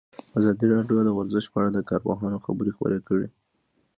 [0.39, 3.27] ازادي راډیو د ورزش په اړه د کارپوهانو خبرې خپرې کړي.